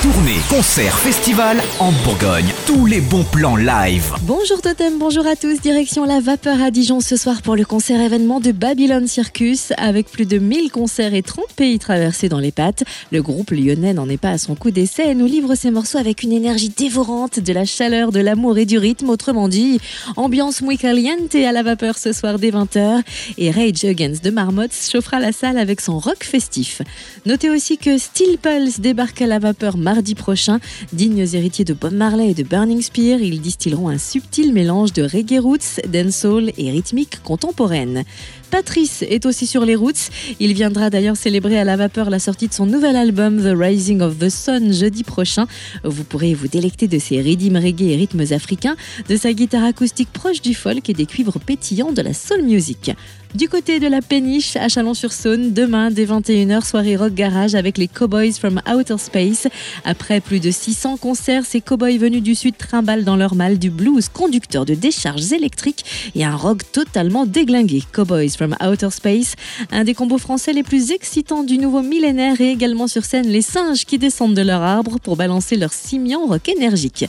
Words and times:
Tournée, 0.00 0.36
concert, 0.48 0.96
festival 0.96 1.60
en 1.80 1.90
Bourgogne. 2.04 2.46
Tous 2.66 2.86
les 2.86 3.00
bons 3.00 3.24
plans 3.24 3.56
live. 3.56 4.12
Bonjour 4.22 4.62
Totem, 4.62 4.96
bonjour 4.96 5.26
à 5.26 5.34
tous. 5.34 5.60
Direction 5.60 6.04
la 6.04 6.20
Vapeur 6.20 6.62
à 6.62 6.70
Dijon 6.70 7.00
ce 7.00 7.16
soir 7.16 7.42
pour 7.42 7.56
le 7.56 7.64
concert 7.64 8.00
événement 8.00 8.38
de 8.38 8.52
Babylon 8.52 9.08
Circus. 9.08 9.72
Avec 9.76 10.08
plus 10.08 10.24
de 10.24 10.38
1000 10.38 10.70
concerts 10.70 11.14
et 11.14 11.22
30 11.22 11.46
pays 11.56 11.80
traversés 11.80 12.28
dans 12.28 12.38
les 12.38 12.52
pattes, 12.52 12.84
le 13.10 13.22
groupe 13.22 13.50
lyonnais 13.50 13.92
n'en 13.92 14.08
est 14.08 14.18
pas 14.18 14.30
à 14.30 14.38
son 14.38 14.54
coup 14.54 14.70
d'essai 14.70 15.08
et 15.08 15.14
nous 15.16 15.26
livre 15.26 15.56
ses 15.56 15.72
morceaux 15.72 15.98
avec 15.98 16.22
une 16.22 16.32
énergie 16.32 16.68
dévorante, 16.68 17.40
de 17.40 17.52
la 17.52 17.64
chaleur, 17.64 18.12
de 18.12 18.20
l'amour 18.20 18.56
et 18.56 18.66
du 18.66 18.78
rythme. 18.78 19.10
Autrement 19.10 19.48
dit, 19.48 19.80
ambiance 20.14 20.62
muy 20.62 20.78
caliente 20.78 21.34
à 21.34 21.50
la 21.50 21.64
Vapeur 21.64 21.98
ce 21.98 22.12
soir 22.12 22.38
dès 22.38 22.52
20h. 22.52 23.02
Et 23.36 23.50
Rage 23.50 23.84
Against 23.84 24.22
de 24.22 24.30
Marmotte 24.30 24.74
chauffera 24.74 25.18
la 25.18 25.32
salle 25.32 25.58
avec 25.58 25.80
son 25.80 25.98
rock 25.98 26.22
festif. 26.22 26.82
Notez 27.26 27.50
aussi 27.50 27.78
que 27.78 27.98
Steel 27.98 28.38
Pulse 28.38 28.78
débarque 28.78 29.22
à 29.22 29.26
la 29.26 29.40
Vapeur 29.40 29.76
mardi 29.88 30.14
prochain. 30.14 30.60
Dignes 30.92 31.26
héritiers 31.32 31.64
de 31.64 31.72
Bob 31.72 31.94
Marley 31.94 32.32
et 32.32 32.34
de 32.34 32.42
Burning 32.42 32.82
Spear, 32.82 33.22
ils 33.22 33.40
distilleront 33.40 33.88
un 33.88 33.96
subtil 33.96 34.52
mélange 34.52 34.92
de 34.92 35.02
reggae 35.02 35.40
roots, 35.40 35.80
dancehall 35.88 36.52
et 36.58 36.70
rythmique 36.70 37.22
contemporaine. 37.22 38.04
Patrice 38.50 39.02
est 39.02 39.26
aussi 39.26 39.46
sur 39.46 39.64
les 39.64 39.74
routes. 39.74 40.10
Il 40.40 40.54
viendra 40.54 40.90
d'ailleurs 40.90 41.16
célébrer 41.16 41.58
à 41.58 41.64
la 41.64 41.76
vapeur 41.76 42.10
la 42.10 42.18
sortie 42.18 42.48
de 42.48 42.54
son 42.54 42.66
nouvel 42.66 42.96
album 42.96 43.38
The 43.42 43.56
Rising 43.56 44.00
of 44.00 44.18
the 44.18 44.30
Sun 44.30 44.72
jeudi 44.72 45.04
prochain. 45.04 45.46
Vous 45.84 46.04
pourrez 46.04 46.34
vous 46.34 46.48
délecter 46.48 46.88
de 46.88 46.98
ses 46.98 47.20
rythmes 47.20 47.56
reggae 47.56 47.92
et 47.92 47.96
rythmes 47.96 48.32
africains, 48.32 48.76
de 49.08 49.16
sa 49.16 49.32
guitare 49.32 49.64
acoustique 49.64 50.12
proche 50.12 50.40
du 50.40 50.54
folk 50.54 50.88
et 50.88 50.94
des 50.94 51.06
cuivres 51.06 51.38
pétillants 51.40 51.92
de 51.92 52.02
la 52.02 52.14
soul 52.14 52.42
music. 52.42 52.92
Du 53.34 53.46
côté 53.46 53.78
de 53.78 53.86
la 53.86 54.00
péniche 54.00 54.56
à 54.56 54.68
Chalon-sur-Saône, 54.68 55.52
demain 55.52 55.90
dès 55.90 56.06
21h, 56.06 56.66
soirée 56.66 56.96
rock 56.96 57.12
garage 57.12 57.54
avec 57.54 57.76
les 57.76 57.86
Cowboys 57.86 58.32
from 58.32 58.62
Outer 58.66 58.96
Space. 58.96 59.46
Après 59.84 60.20
plus 60.20 60.40
de 60.40 60.50
600 60.50 60.96
concerts, 60.96 61.44
ces 61.44 61.60
cowboys 61.60 61.98
venus 61.98 62.22
du 62.22 62.34
sud 62.34 62.56
trimballent 62.56 63.04
dans 63.04 63.16
leur 63.16 63.34
mal 63.34 63.58
du 63.58 63.68
blues 63.68 64.08
conducteur 64.08 64.64
de 64.64 64.72
décharges 64.72 65.30
électriques 65.34 65.84
et 66.14 66.24
un 66.24 66.34
rock 66.34 66.62
totalement 66.72 67.26
déglingué. 67.26 67.82
Cowboys 67.92 68.30
from 68.38 68.54
Outer 68.64 68.90
Space, 68.90 69.34
un 69.72 69.82
des 69.82 69.94
combos 69.94 70.18
français 70.18 70.52
les 70.52 70.62
plus 70.62 70.92
excitants 70.92 71.42
du 71.42 71.58
nouveau 71.58 71.82
millénaire 71.82 72.40
et 72.40 72.50
également 72.50 72.86
sur 72.86 73.04
scène 73.04 73.26
les 73.26 73.42
singes 73.42 73.84
qui 73.84 73.98
descendent 73.98 74.34
de 74.34 74.42
leur 74.42 74.62
arbre 74.62 75.00
pour 75.00 75.16
balancer 75.16 75.56
leur 75.56 75.72
simian 75.72 76.24
rock 76.24 76.48
énergique. 76.48 77.06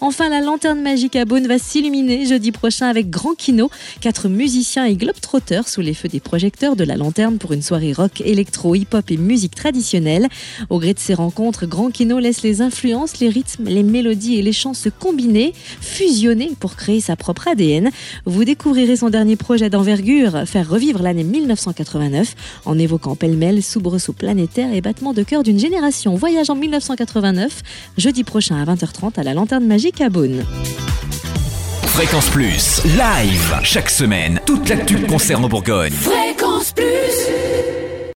Enfin, 0.00 0.28
la 0.28 0.40
lanterne 0.40 0.80
magique 0.80 1.14
à 1.14 1.24
Beaune 1.24 1.46
va 1.46 1.60
s'illuminer 1.60 2.26
jeudi 2.26 2.50
prochain 2.50 2.88
avec 2.88 3.08
Grand 3.08 3.36
Kino, 3.36 3.70
quatre 4.00 4.28
musiciens 4.28 4.84
et 4.84 4.96
globetrotters 4.96 5.68
sous 5.68 5.80
les 5.80 5.94
feux 5.94 6.08
des 6.08 6.18
projecteurs 6.18 6.74
de 6.74 6.82
la 6.82 6.96
lanterne 6.96 7.38
pour 7.38 7.52
une 7.52 7.62
soirée 7.62 7.92
rock, 7.92 8.20
électro, 8.24 8.74
hip-hop 8.74 9.08
et 9.12 9.16
musique 9.16 9.54
traditionnelle. 9.54 10.26
Au 10.70 10.80
gré 10.80 10.92
de 10.92 10.98
ces 10.98 11.14
rencontres, 11.14 11.66
Grand 11.66 11.92
Kino 11.92 12.18
laisse 12.18 12.42
les 12.42 12.62
influences, 12.62 13.20
les 13.20 13.28
rythmes, 13.28 13.68
les 13.68 13.84
mélodies 13.84 14.34
et 14.34 14.42
les 14.42 14.52
chants 14.52 14.74
se 14.74 14.88
combiner, 14.88 15.52
fusionner 15.80 16.50
pour 16.58 16.74
créer 16.74 17.00
sa 17.00 17.14
propre 17.14 17.46
ADN. 17.46 17.90
Vous 18.26 18.44
découvrirez 18.44 18.96
son 18.96 19.08
dernier 19.08 19.36
projet 19.36 19.70
d'envergure, 19.70 20.42
faire 20.46 20.68
revivre 20.72 21.02
l'année 21.02 21.24
1989 21.24 22.34
en 22.64 22.78
évoquant 22.78 23.14
pêle-mêle 23.14 23.62
soubresauts 23.62 24.14
planétaires 24.14 24.72
et 24.72 24.80
battements 24.80 25.12
de 25.12 25.22
cœur 25.22 25.42
d'une 25.42 25.58
génération. 25.58 26.14
Voyage 26.14 26.48
en 26.48 26.54
1989, 26.54 27.62
jeudi 27.98 28.24
prochain 28.24 28.56
à 28.56 28.64
20h30 28.64 29.18
à 29.18 29.22
la 29.22 29.34
lanterne 29.34 29.66
magique 29.66 30.00
à 30.00 30.08
Beaune. 30.08 30.44
Fréquence 31.84 32.30
Plus. 32.30 32.82
Live. 32.84 33.58
Chaque 33.62 33.90
semaine, 33.90 34.40
toute 34.46 34.66
l'actu 34.70 34.96
concerne 35.02 35.44
en 35.44 35.48
Bourgogne. 35.48 35.92
Fréquence 35.92 36.72
Plus 36.72 36.91